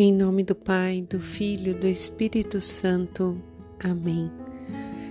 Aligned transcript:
Em 0.00 0.12
nome 0.12 0.44
do 0.44 0.54
Pai, 0.54 1.04
do 1.10 1.18
Filho, 1.18 1.74
do 1.74 1.88
Espírito 1.88 2.60
Santo. 2.60 3.42
Amém. 3.82 4.30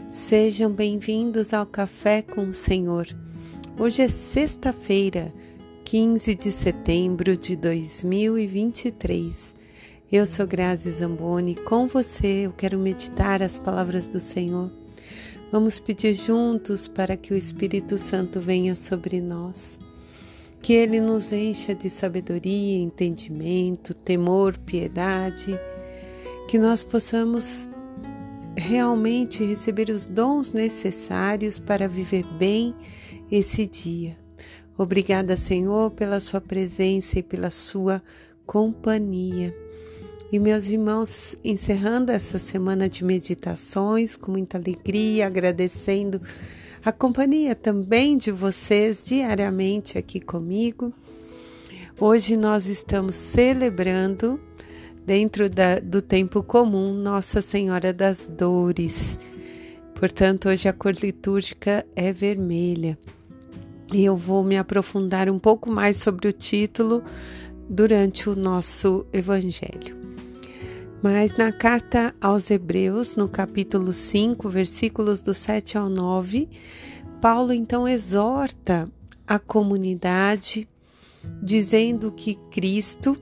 Sejam 0.10 0.72
bem-vindos 0.72 1.54
ao 1.54 1.66
Café 1.66 2.22
com 2.22 2.48
o 2.48 2.54
Senhor. 2.54 3.06
Hoje 3.78 4.04
é 4.04 4.08
sexta-feira, 4.08 5.34
15 5.84 6.34
de 6.36 6.54
setembro 6.54 7.36
de 7.36 7.58
2023. 7.58 9.58
Eu 10.10 10.26
sou 10.26 10.48
Grazi 10.48 10.90
Zamboni, 10.90 11.56
com 11.56 11.86
você 11.86 12.46
eu 12.46 12.54
quero 12.54 12.80
meditar 12.80 13.44
as 13.44 13.58
palavras 13.58 14.08
do 14.08 14.22
Senhor. 14.22 14.72
Vamos 15.52 15.80
pedir 15.80 16.14
juntos 16.14 16.88
para 16.88 17.18
que 17.18 17.34
o 17.34 17.38
Espírito 17.38 17.98
Santo 17.98 18.40
venha 18.40 18.74
sobre 18.74 19.20
nós 19.20 19.78
que 20.62 20.74
Ele 20.74 21.00
nos 21.00 21.32
encha 21.32 21.74
de 21.74 21.90
sabedoria, 21.90 22.78
entendimento, 22.78 23.94
temor, 23.94 24.58
piedade, 24.58 25.58
que 26.48 26.58
nós 26.58 26.84
possamos 26.84 27.70
realmente 28.58 29.44
receber 29.46 29.90
os 29.90 30.08
dons 30.08 30.52
necessários 30.52 31.60
para 31.60 31.88
viver 31.88 32.26
bem 32.38 32.76
esse 33.32 33.68
dia. 33.68 34.18
Obrigada, 34.78 35.38
Senhor, 35.38 35.92
pela 35.92 36.20
Sua 36.20 36.42
presença 36.42 37.20
e 37.20 37.24
pela 37.24 37.50
Sua 37.50 38.02
companhia. 38.46 39.56
E 40.32 40.40
meus 40.40 40.66
irmãos, 40.66 41.36
encerrando 41.44 42.12
essa 42.12 42.38
semana 42.38 42.90
de 42.90 43.04
meditações 43.04 44.16
com 44.16 44.32
muita 44.32 44.58
alegria, 44.58 45.26
agradecendo 45.26 46.22
a 46.88 46.92
companhia 46.94 47.54
também 47.54 48.18
de 48.18 48.32
vocês 48.32 49.06
diariamente 49.06 49.98
aqui 49.98 50.22
comigo. 50.22 50.94
Hoje 52.00 52.38
nós 52.38 52.68
estamos 52.68 53.14
celebrando, 53.14 54.40
dentro 55.06 55.50
da, 55.50 55.82
do 55.82 56.02
tempo 56.02 56.42
comum, 56.42 56.94
Nossa 56.94 57.42
Senhora 57.42 57.92
das 57.92 58.30
Dores. 58.30 59.20
Portanto, 59.96 60.48
hoje 60.48 60.70
a 60.70 60.72
cor 60.72 60.94
litúrgica 60.94 61.86
é 61.94 62.14
vermelha. 62.14 62.98
E 63.92 64.06
eu 64.06 64.16
vou 64.16 64.42
me 64.42 64.58
aprofundar 64.58 65.30
um 65.30 65.40
pouco 65.40 65.70
mais 65.70 65.98
sobre 65.98 66.30
o 66.30 66.32
título 66.32 67.04
durante 67.70 68.30
o 68.30 68.36
nosso 68.36 69.06
Evangelho. 69.12 70.07
Mas 71.02 71.32
na 71.38 71.52
carta 71.52 72.16
aos 72.20 72.50
Hebreus, 72.50 73.16
no 73.16 73.30
capítulo 73.30 73.94
5, 73.94 74.50
versículos 74.50 75.22
do 75.22 75.32
7 75.32 75.78
ao 75.78 75.90
9, 75.90 76.50
Paulo 77.22 77.54
então 77.54 77.88
exorta 77.88 78.90
a 79.28 79.38
comunidade, 79.38 80.68
dizendo 81.42 82.12
que 82.12 82.34
Cristo 82.50 83.16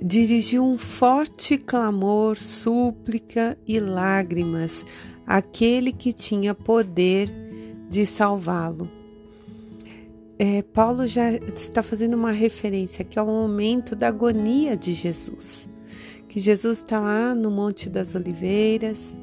dirigiu 0.00 0.64
um 0.64 0.78
forte 0.78 1.58
clamor, 1.58 2.36
súplica 2.36 3.58
e 3.66 3.80
lágrimas 3.80 4.86
àquele 5.26 5.92
que 5.92 6.12
tinha 6.12 6.54
poder 6.54 7.28
de 7.88 8.06
salvá-lo. 8.06 8.88
É, 10.38 10.62
Paulo 10.62 11.08
já 11.08 11.32
está 11.32 11.82
fazendo 11.82 12.14
uma 12.14 12.30
referência 12.30 13.02
aqui 13.02 13.18
ao 13.18 13.26
momento 13.26 13.96
da 13.96 14.06
agonia 14.06 14.76
de 14.76 14.92
Jesus 14.92 15.68
que 16.28 16.38
Jesus 16.38 16.78
está 16.78 17.00
lá 17.00 17.34
no 17.34 17.50
Monte 17.50 17.88
das 17.88 18.14
Oliveiras 18.14 19.16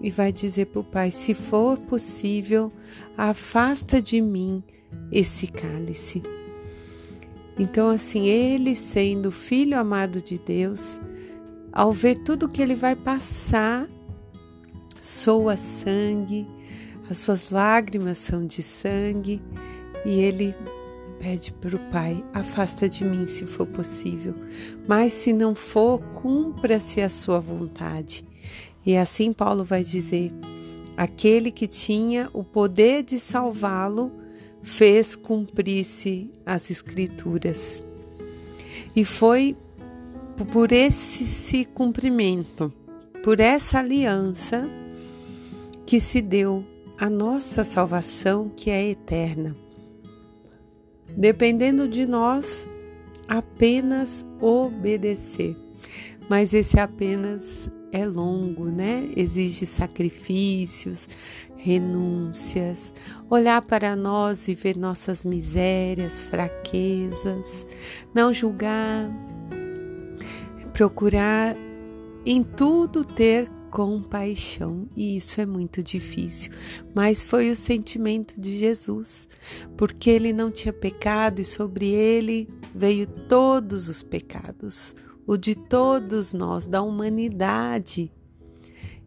e 0.00 0.10
vai 0.10 0.32
dizer 0.32 0.66
para 0.66 0.80
o 0.80 0.84
Pai: 0.84 1.10
se 1.10 1.32
for 1.32 1.78
possível, 1.78 2.72
afasta 3.16 4.02
de 4.02 4.20
mim 4.20 4.62
esse 5.10 5.46
cálice. 5.46 6.22
Então, 7.58 7.88
assim, 7.88 8.26
ele 8.26 8.74
sendo 8.74 9.30
filho 9.30 9.78
amado 9.78 10.20
de 10.20 10.38
Deus, 10.38 11.00
ao 11.72 11.92
ver 11.92 12.16
tudo 12.16 12.48
que 12.48 12.60
ele 12.60 12.74
vai 12.74 12.96
passar, 12.96 13.88
soa 15.00 15.56
sangue, 15.56 16.48
as 17.08 17.18
suas 17.18 17.50
lágrimas 17.50 18.18
são 18.18 18.44
de 18.44 18.62
sangue, 18.62 19.40
e 20.04 20.20
ele 20.20 20.54
pede 21.24 21.52
para 21.52 21.74
o 21.74 21.78
Pai: 21.90 22.22
afasta 22.34 22.86
de 22.86 23.02
mim 23.02 23.26
se 23.26 23.46
for 23.46 23.66
possível, 23.66 24.34
mas 24.86 25.14
se 25.14 25.32
não 25.32 25.54
for, 25.54 25.98
cumpra-se 26.12 27.00
a 27.00 27.08
sua 27.08 27.40
vontade. 27.40 28.26
E 28.84 28.94
assim 28.94 29.32
Paulo 29.32 29.64
vai 29.64 29.82
dizer: 29.82 30.30
aquele 30.94 31.50
que 31.50 31.66
tinha 31.66 32.28
o 32.34 32.44
poder 32.44 33.02
de 33.02 33.18
salvá-lo 33.18 34.12
fez 34.62 35.16
cumprir-se 35.16 36.30
as 36.44 36.70
Escrituras. 36.70 37.82
E 38.94 39.02
foi 39.02 39.56
por 40.52 40.72
esse 40.72 41.64
cumprimento, 41.64 42.70
por 43.22 43.40
essa 43.40 43.78
aliança, 43.78 44.68
que 45.86 46.00
se 46.00 46.20
deu 46.20 46.64
a 46.98 47.08
nossa 47.08 47.64
salvação, 47.64 48.48
que 48.48 48.68
é 48.68 48.90
eterna 48.90 49.63
dependendo 51.16 51.88
de 51.88 52.06
nós 52.06 52.68
apenas 53.28 54.24
obedecer. 54.40 55.56
Mas 56.28 56.52
esse 56.54 56.78
apenas 56.78 57.70
é 57.92 58.04
longo, 58.04 58.66
né? 58.70 59.10
Exige 59.16 59.66
sacrifícios, 59.66 61.08
renúncias, 61.56 62.92
olhar 63.30 63.62
para 63.62 63.94
nós 63.94 64.48
e 64.48 64.54
ver 64.54 64.76
nossas 64.76 65.24
misérias, 65.24 66.22
fraquezas, 66.22 67.66
não 68.14 68.32
julgar, 68.32 69.10
procurar 70.72 71.56
em 72.26 72.42
tudo 72.42 73.04
ter 73.04 73.50
compaixão, 73.74 74.88
e 74.94 75.16
isso 75.16 75.40
é 75.40 75.44
muito 75.44 75.82
difícil, 75.82 76.52
mas 76.94 77.24
foi 77.24 77.50
o 77.50 77.56
sentimento 77.56 78.40
de 78.40 78.56
Jesus, 78.56 79.26
porque 79.76 80.08
ele 80.08 80.32
não 80.32 80.48
tinha 80.48 80.72
pecado 80.72 81.40
e 81.40 81.44
sobre 81.44 81.88
ele 81.88 82.48
veio 82.72 83.04
todos 83.04 83.88
os 83.88 84.00
pecados, 84.00 84.94
o 85.26 85.36
de 85.36 85.56
todos 85.56 86.32
nós, 86.32 86.68
da 86.68 86.82
humanidade. 86.82 88.12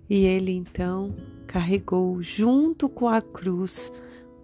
E 0.10 0.26
ele 0.26 0.52
então 0.52 1.16
carregou 1.48 2.22
junto 2.22 2.90
com 2.90 3.08
a 3.08 3.22
cruz 3.22 3.90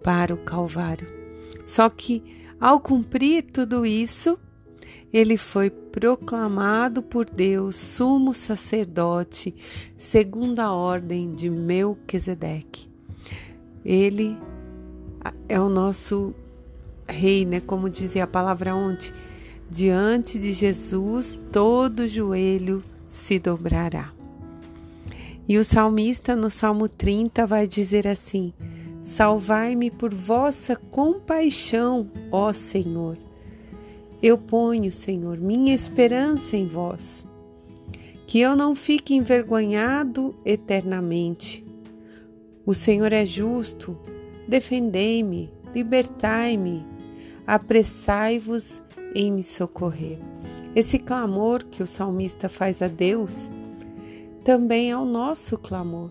para 0.02 0.32
o 0.32 0.38
Calvário. 0.38 1.06
Só 1.66 1.90
que 1.90 2.22
ao 2.58 2.80
cumprir 2.80 3.42
tudo 3.42 3.84
isso, 3.84 4.38
ele 5.12 5.36
foi 5.36 5.68
proclamado 5.94 7.04
por 7.04 7.24
Deus 7.24 7.76
sumo 7.76 8.34
sacerdote, 8.34 9.54
segundo 9.96 10.58
a 10.58 10.72
ordem 10.72 11.32
de 11.32 11.48
Melquisedeque. 11.48 12.88
Ele 13.84 14.36
é 15.48 15.60
o 15.60 15.68
nosso 15.68 16.34
rei, 17.06 17.44
né? 17.46 17.60
Como 17.60 17.88
dizia 17.88 18.24
a 18.24 18.26
palavra 18.26 18.74
ontem, 18.74 19.12
diante 19.70 20.36
de 20.36 20.50
Jesus 20.50 21.40
todo 21.52 22.08
joelho 22.08 22.82
se 23.08 23.38
dobrará. 23.38 24.12
E 25.46 25.56
o 25.58 25.64
salmista 25.64 26.34
no 26.34 26.50
Salmo 26.50 26.88
30 26.88 27.46
vai 27.46 27.68
dizer 27.68 28.08
assim: 28.08 28.52
Salvai-me 29.00 29.92
por 29.92 30.12
vossa 30.12 30.74
compaixão, 30.74 32.10
ó 32.32 32.52
Senhor. 32.52 33.16
Eu 34.26 34.38
ponho, 34.38 34.90
Senhor, 34.90 35.38
minha 35.38 35.74
esperança 35.74 36.56
em 36.56 36.66
vós. 36.66 37.26
Que 38.26 38.40
eu 38.40 38.56
não 38.56 38.74
fique 38.74 39.14
envergonhado 39.14 40.34
eternamente. 40.46 41.62
O 42.64 42.72
Senhor 42.72 43.12
é 43.12 43.26
justo, 43.26 43.98
defendei-me, 44.48 45.52
libertai-me, 45.74 46.86
apressai-vos 47.46 48.82
em 49.14 49.30
me 49.30 49.42
socorrer. 49.42 50.18
Esse 50.74 50.98
clamor 50.98 51.62
que 51.62 51.82
o 51.82 51.86
salmista 51.86 52.48
faz 52.48 52.80
a 52.80 52.88
Deus 52.88 53.50
também 54.42 54.90
é 54.90 54.96
o 54.96 55.04
nosso 55.04 55.58
clamor. 55.58 56.10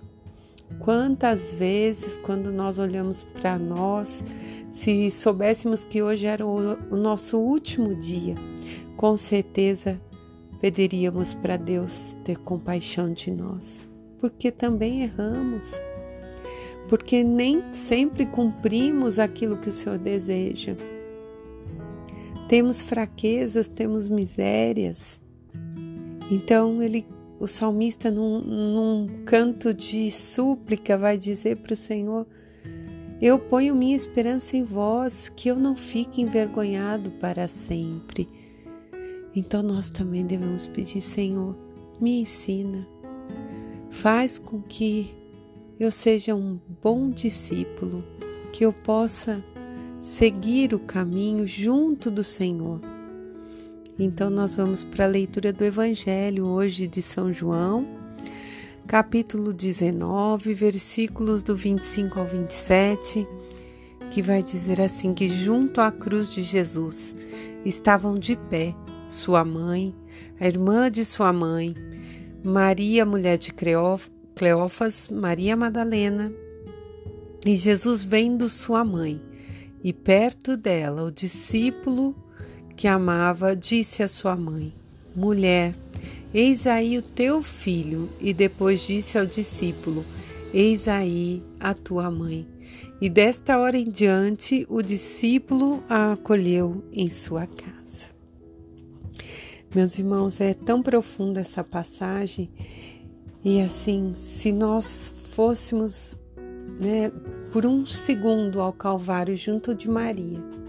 Quantas 0.79 1.53
vezes, 1.53 2.17
quando 2.17 2.51
nós 2.51 2.79
olhamos 2.79 3.23
para 3.23 3.57
nós, 3.57 4.23
se 4.69 5.11
soubéssemos 5.11 5.83
que 5.83 6.01
hoje 6.01 6.25
era 6.25 6.45
o, 6.45 6.95
nosso 6.97 7.39
último 7.39 7.95
dia, 7.95 8.35
com 8.97 9.15
certeza 9.15 10.01
pediríamos 10.59 11.33
para 11.33 11.57
Deus 11.57 12.17
ter 12.23 12.37
compaixão 12.37 13.11
de 13.11 13.29
nós, 13.29 13.89
porque 14.19 14.51
também 14.51 15.03
erramos, 15.03 15.79
porque 16.89 17.23
nem 17.23 17.63
sempre 17.73 18.25
cumprimos 18.25 19.19
aquilo 19.19 19.57
que 19.57 19.69
o 19.69 19.73
Senhor 19.73 19.97
deseja. 19.97 20.75
Temos 22.47 22.81
fraquezas, 22.81 23.67
temos 23.67 24.07
misérias. 24.07 25.19
Então 26.31 26.81
ele 26.81 27.05
o 27.43 27.47
salmista, 27.47 28.09
num, 28.09 28.39
num 28.39 29.07
canto 29.25 29.73
de 29.73 30.09
súplica, 30.09 30.97
vai 30.97 31.17
dizer 31.17 31.57
para 31.57 31.73
o 31.73 31.77
Senhor: 31.77 32.25
Eu 33.21 33.37
ponho 33.37 33.75
minha 33.75 33.97
esperança 33.97 34.55
em 34.55 34.63
vós, 34.63 35.27
que 35.27 35.49
eu 35.49 35.57
não 35.57 35.75
fique 35.75 36.21
envergonhado 36.21 37.11
para 37.11 37.45
sempre. 37.49 38.29
Então 39.35 39.61
nós 39.61 39.89
também 39.89 40.25
devemos 40.25 40.67
pedir, 40.67 41.01
Senhor, 41.01 41.53
me 41.99 42.21
ensina, 42.21 42.87
faz 43.89 44.39
com 44.39 44.61
que 44.61 45.13
eu 45.77 45.91
seja 45.91 46.33
um 46.33 46.57
bom 46.81 47.09
discípulo, 47.09 48.05
que 48.53 48.63
eu 48.63 48.71
possa 48.71 49.43
seguir 49.99 50.73
o 50.73 50.79
caminho 50.79 51.45
junto 51.45 52.09
do 52.09 52.23
Senhor. 52.23 52.92
Então 53.97 54.31
nós 54.31 54.55
vamos 54.55 54.83
para 54.83 55.05
a 55.05 55.07
leitura 55.07 55.53
do 55.53 55.63
Evangelho 55.63 56.47
hoje 56.47 56.87
de 56.87 56.99
São 56.99 57.31
João, 57.31 57.87
capítulo 58.87 59.53
19, 59.53 60.51
versículos 60.55 61.43
do 61.43 61.55
25 61.55 62.19
ao 62.19 62.25
27, 62.25 63.27
que 64.09 64.19
vai 64.19 64.41
dizer 64.41 64.81
assim 64.81 65.13
que 65.13 65.27
junto 65.27 65.79
à 65.79 65.91
cruz 65.91 66.31
de 66.31 66.41
Jesus 66.41 67.15
estavam 67.63 68.17
de 68.17 68.35
pé 68.35 68.75
sua 69.07 69.45
mãe, 69.45 69.93
a 70.39 70.47
irmã 70.47 70.89
de 70.89 71.05
sua 71.05 71.31
mãe, 71.31 71.75
Maria, 72.43 73.05
mulher 73.05 73.37
de 73.37 73.53
Cleófas, 73.53 75.07
Maria 75.07 75.55
Madalena, 75.55 76.33
e 77.45 77.55
Jesus 77.55 78.03
vendo 78.03 78.49
sua 78.49 78.83
mãe, 78.83 79.21
e 79.83 79.93
perto 79.93 80.57
dela 80.57 81.03
o 81.03 81.11
discípulo 81.11 82.15
que 82.75 82.87
amava, 82.87 83.55
disse 83.55 84.03
à 84.03 84.07
sua 84.07 84.35
mãe: 84.35 84.73
Mulher, 85.15 85.75
eis 86.33 86.65
aí 86.67 86.97
o 86.97 87.01
teu 87.01 87.41
filho, 87.41 88.09
e 88.19 88.33
depois 88.33 88.81
disse 88.81 89.17
ao 89.17 89.25
discípulo: 89.25 90.05
Eis 90.53 90.87
aí 90.87 91.43
a 91.59 91.73
tua 91.73 92.09
mãe. 92.09 92.47
E 92.99 93.09
desta 93.09 93.59
hora 93.59 93.77
em 93.77 93.89
diante 93.89 94.65
o 94.69 94.81
discípulo 94.81 95.83
a 95.89 96.13
acolheu 96.13 96.83
em 96.91 97.09
sua 97.09 97.45
casa. 97.45 98.11
Meus 99.75 99.97
irmãos, 99.97 100.39
é 100.39 100.53
tão 100.53 100.81
profunda 100.81 101.41
essa 101.41 101.63
passagem 101.63 102.49
e 103.43 103.59
assim, 103.59 104.13
se 104.15 104.53
nós 104.53 105.13
fôssemos, 105.31 106.17
né, 106.79 107.11
por 107.51 107.65
um 107.65 107.85
segundo 107.85 108.61
ao 108.61 108.71
Calvário 108.71 109.35
junto 109.35 109.75
de 109.75 109.89
Maria 109.89 110.62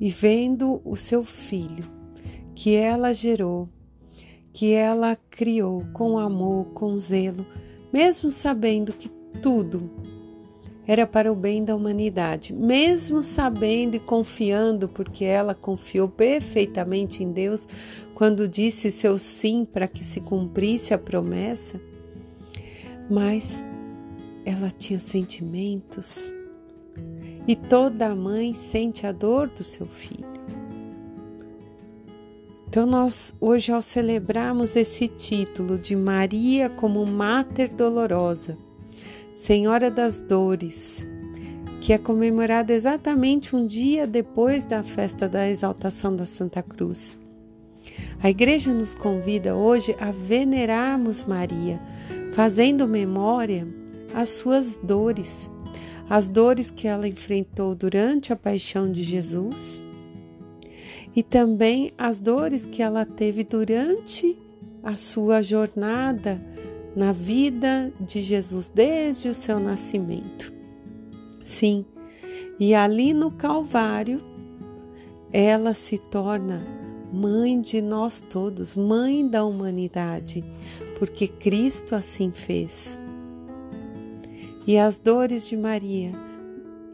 e 0.00 0.10
vendo 0.10 0.80
o 0.84 0.96
seu 0.96 1.22
filho 1.24 1.84
que 2.54 2.74
ela 2.74 3.12
gerou, 3.12 3.68
que 4.52 4.72
ela 4.72 5.16
criou 5.30 5.84
com 5.92 6.18
amor, 6.18 6.66
com 6.70 6.98
zelo, 6.98 7.44
mesmo 7.92 8.30
sabendo 8.30 8.92
que 8.92 9.08
tudo 9.42 9.90
era 10.86 11.06
para 11.06 11.32
o 11.32 11.34
bem 11.34 11.64
da 11.64 11.74
humanidade, 11.74 12.52
mesmo 12.52 13.22
sabendo 13.22 13.96
e 13.96 14.00
confiando, 14.00 14.88
porque 14.88 15.24
ela 15.24 15.54
confiou 15.54 16.08
perfeitamente 16.08 17.22
em 17.22 17.32
Deus 17.32 17.66
quando 18.14 18.46
disse 18.46 18.90
seu 18.90 19.18
sim 19.18 19.64
para 19.64 19.88
que 19.88 20.04
se 20.04 20.20
cumprisse 20.20 20.92
a 20.92 20.98
promessa, 20.98 21.80
mas 23.10 23.64
ela 24.44 24.70
tinha 24.70 25.00
sentimentos 25.00 26.32
e 27.46 27.54
toda 27.54 28.14
mãe 28.14 28.54
sente 28.54 29.06
a 29.06 29.12
dor 29.12 29.48
do 29.48 29.62
seu 29.62 29.86
filho. 29.86 30.34
Então, 32.68 32.86
nós 32.86 33.34
hoje, 33.40 33.70
ao 33.70 33.80
celebrarmos 33.80 34.74
esse 34.74 35.06
título 35.06 35.78
de 35.78 35.94
Maria 35.94 36.68
como 36.68 37.06
Mater 37.06 37.72
Dolorosa, 37.72 38.58
Senhora 39.32 39.90
das 39.90 40.20
Dores, 40.20 41.06
que 41.80 41.92
é 41.92 41.98
comemorada 41.98 42.72
exatamente 42.72 43.54
um 43.54 43.66
dia 43.66 44.06
depois 44.06 44.66
da 44.66 44.82
festa 44.82 45.28
da 45.28 45.48
exaltação 45.48 46.16
da 46.16 46.24
Santa 46.24 46.62
Cruz. 46.62 47.16
A 48.20 48.30
Igreja 48.30 48.72
nos 48.72 48.94
convida 48.94 49.54
hoje 49.54 49.94
a 50.00 50.10
venerarmos 50.10 51.22
Maria, 51.24 51.80
fazendo 52.32 52.88
memória 52.88 53.68
às 54.14 54.30
suas 54.30 54.76
dores, 54.78 55.50
as 56.08 56.28
dores 56.28 56.70
que 56.70 56.86
ela 56.86 57.08
enfrentou 57.08 57.74
durante 57.74 58.32
a 58.32 58.36
paixão 58.36 58.90
de 58.90 59.02
Jesus 59.02 59.80
e 61.16 61.22
também 61.22 61.92
as 61.96 62.20
dores 62.20 62.66
que 62.66 62.82
ela 62.82 63.04
teve 63.04 63.44
durante 63.44 64.38
a 64.82 64.96
sua 64.96 65.42
jornada 65.42 66.40
na 66.94 67.12
vida 67.12 67.92
de 68.00 68.20
Jesus 68.20 68.68
desde 68.68 69.28
o 69.28 69.34
seu 69.34 69.58
nascimento. 69.58 70.52
Sim, 71.40 71.84
e 72.58 72.74
ali 72.74 73.12
no 73.12 73.30
Calvário, 73.30 74.20
ela 75.32 75.74
se 75.74 75.98
torna 75.98 76.64
mãe 77.12 77.60
de 77.60 77.80
nós 77.80 78.20
todos, 78.20 78.74
mãe 78.74 79.26
da 79.26 79.44
humanidade, 79.44 80.44
porque 80.98 81.26
Cristo 81.28 81.94
assim 81.94 82.30
fez. 82.30 82.98
E 84.66 84.78
as 84.78 84.98
dores 84.98 85.46
de 85.46 85.56
Maria, 85.56 86.12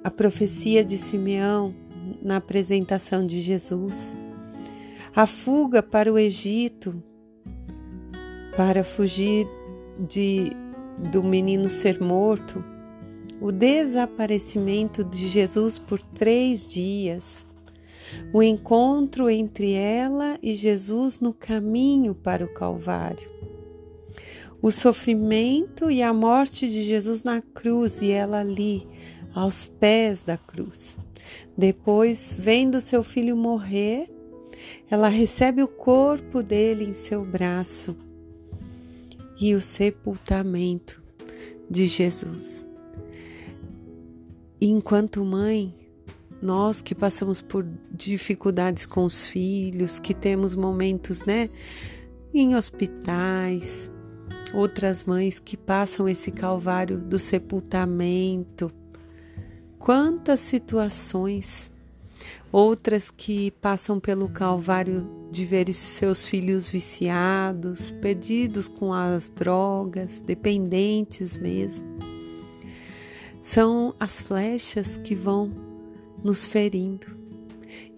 a 0.03 0.11
profecia 0.11 0.85
de 0.85 0.97
Simeão 0.97 1.75
na 2.23 2.37
apresentação 2.37 3.25
de 3.25 3.41
Jesus, 3.41 4.17
a 5.15 5.27
fuga 5.27 5.83
para 5.83 6.13
o 6.13 6.19
Egito 6.19 7.03
para 8.57 8.83
fugir 8.83 9.47
de 10.09 10.51
do 11.13 11.23
menino 11.23 11.69
ser 11.69 12.01
morto, 12.01 12.63
o 13.41 13.51
desaparecimento 13.51 15.03
de 15.03 15.29
Jesus 15.29 15.79
por 15.79 16.03
três 16.03 16.69
dias, 16.69 17.47
o 18.33 18.43
encontro 18.43 19.31
entre 19.31 19.73
ela 19.73 20.39
e 20.43 20.55
Jesus 20.55 21.21
no 21.21 21.33
caminho 21.33 22.15
para 22.15 22.45
o 22.45 22.53
Calvário, 22.53 23.31
o 24.63 24.71
sofrimento 24.71 25.91
e 25.91 26.03
a 26.03 26.13
morte 26.13 26.69
de 26.69 26.83
Jesus 26.83 27.23
na 27.23 27.41
cruz 27.41 28.03
e 28.03 28.11
ela 28.11 28.41
ali, 28.41 28.87
aos 29.35 29.65
pés 29.65 30.23
da 30.23 30.37
cruz. 30.37 30.99
Depois, 31.57 32.35
vendo 32.39 32.81
seu 32.81 33.03
filho 33.03 33.37
morrer, 33.37 34.11
ela 34.91 35.09
recebe 35.09 35.63
o 35.63 35.69
corpo 35.69 36.43
dele 36.43 36.85
em 36.85 36.93
seu 36.93 37.25
braço 37.25 37.97
e 39.41 39.55
o 39.55 39.61
sepultamento 39.61 41.03
de 41.71 41.87
Jesus. 41.87 42.67
Enquanto 44.61 45.25
mãe, 45.25 45.75
nós 46.43 46.83
que 46.83 46.95
passamos 46.95 47.41
por 47.41 47.67
dificuldades 47.91 48.85
com 48.85 49.05
os 49.05 49.27
filhos, 49.27 49.99
que 49.99 50.13
temos 50.13 50.55
momentos, 50.55 51.25
né, 51.25 51.49
em 52.35 52.55
hospitais, 52.55 53.91
outras 54.53 55.05
mães 55.05 55.39
que 55.39 55.57
passam 55.57 56.09
esse 56.09 56.31
calvário 56.31 56.99
do 56.99 57.19
sepultamento. 57.19 58.71
Quantas 59.79 60.41
situações, 60.41 61.71
outras 62.53 63.11
que 63.11 63.51
passam 63.53 63.99
pelo 63.99 64.29
calvário 64.29 65.09
de 65.31 65.45
ver 65.45 65.73
seus 65.73 66.27
filhos 66.27 66.69
viciados, 66.69 67.91
perdidos 67.93 68.69
com 68.69 68.93
as 68.93 69.31
drogas, 69.31 70.21
dependentes 70.21 71.37
mesmo. 71.37 71.87
São 73.41 73.95
as 73.99 74.21
flechas 74.21 74.99
que 74.99 75.15
vão 75.15 75.51
nos 76.23 76.45
ferindo. 76.45 77.07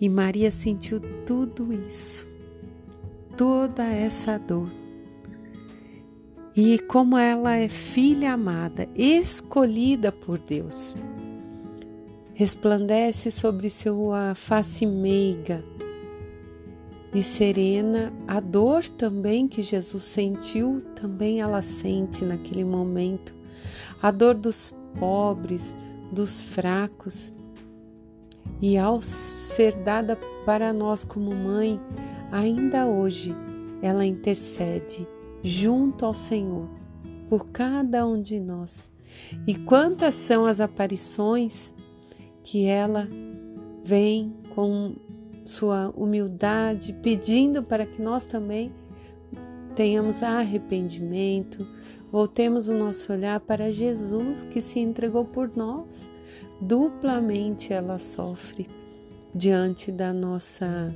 E 0.01 0.09
Maria 0.09 0.51
sentiu 0.51 1.01
tudo 1.25 1.73
isso, 1.73 2.27
toda 3.37 3.85
essa 3.85 4.39
dor. 4.39 4.82
E 6.55 6.79
como 6.81 7.17
ela 7.17 7.57
é 7.57 7.67
filha 7.67 8.35
amada, 8.35 8.87
escolhida 8.95 10.13
por 10.13 10.39
Deus, 10.39 10.95
resplandece 12.35 13.31
sobre 13.31 13.71
sua 13.71 14.35
face 14.35 14.85
meiga 14.85 15.65
e 17.15 17.23
serena, 17.23 18.13
a 18.29 18.39
dor 18.39 18.87
também 18.87 19.49
que 19.49 19.63
Jesus 19.63 20.03
sentiu, 20.03 20.83
também 20.95 21.41
ela 21.41 21.63
sente 21.63 22.23
naquele 22.23 22.65
momento. 22.65 23.35
A 24.03 24.11
dor 24.11 24.35
dos 24.35 24.75
pobres, 24.99 25.75
dos 26.11 26.43
fracos. 26.43 27.33
E 28.61 28.77
ao 28.77 29.01
ser 29.01 29.73
dada 29.83 30.19
para 30.45 30.71
nós 30.71 31.03
como 31.03 31.35
mãe, 31.35 31.81
ainda 32.31 32.87
hoje 32.87 33.35
ela 33.81 34.05
intercede 34.05 35.07
junto 35.43 36.05
ao 36.05 36.15
Senhor 36.15 36.69
por 37.29 37.49
cada 37.49 38.07
um 38.07 38.21
de 38.21 38.39
nós. 38.39 38.91
E 39.47 39.55
quantas 39.55 40.15
são 40.15 40.47
as 40.47 40.61
aparições 40.61 41.75
que 42.43 42.67
ela 42.67 43.09
vem 43.83 44.35
com 44.55 44.95
sua 45.45 45.93
humildade, 45.97 46.93
pedindo 47.03 47.63
para 47.63 47.85
que 47.87 48.01
nós 48.01 48.27
também 48.27 48.73
tenhamos 49.75 50.23
arrependimento, 50.23 51.67
voltemos 52.11 52.69
o 52.69 52.75
nosso 52.75 53.13
olhar 53.13 53.41
para 53.41 53.73
Jesus 53.73 54.45
que 54.45 54.61
se 54.61 54.79
entregou 54.79 55.25
por 55.25 55.57
nós. 55.57 56.11
Duplamente 56.61 57.73
ela 57.73 57.99
sofre 57.99 58.69
diante 59.35 59.91
da 59.91 60.13
nossa 60.13 60.95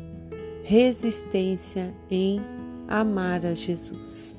resistência 0.62 1.94
em 2.10 2.40
amar 2.86 3.44
a 3.46 3.54
Jesus. 3.54 4.35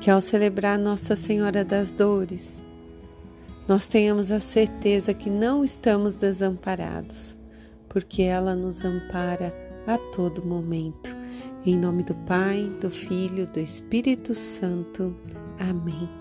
Que 0.00 0.10
ao 0.10 0.20
celebrar 0.20 0.78
Nossa 0.78 1.16
Senhora 1.16 1.64
das 1.64 1.92
Dores, 1.92 2.62
nós 3.66 3.88
tenhamos 3.88 4.30
a 4.30 4.40
certeza 4.40 5.12
que 5.12 5.28
não 5.28 5.62
estamos 5.62 6.16
desamparados, 6.16 7.36
porque 7.88 8.22
ela 8.22 8.54
nos 8.54 8.84
ampara 8.84 9.54
a 9.86 9.98
todo 9.98 10.44
momento. 10.44 11.14
Em 11.66 11.76
nome 11.76 12.02
do 12.02 12.14
Pai, 12.14 12.72
do 12.80 12.90
Filho, 12.90 13.46
do 13.46 13.60
Espírito 13.60 14.34
Santo. 14.34 15.14
Amém. 15.58 16.17